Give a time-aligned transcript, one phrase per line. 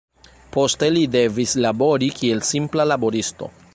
[0.55, 3.53] Poste li devis labori kiel simpla laboristo.